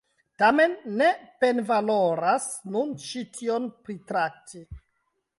[0.43, 0.71] Tamen,
[1.01, 1.09] ne
[1.43, 4.63] penvaloras nun ĉi tion pritrakti.